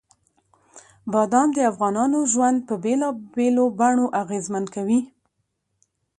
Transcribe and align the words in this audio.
بادام 1.11 1.49
د 1.55 1.59
افغانانو 1.71 2.19
ژوند 2.31 2.57
په 2.67 2.75
بېلابېلو 2.83 3.65
بڼو 3.79 4.05
اغېزمن 4.21 4.63
کوي. 4.75 4.99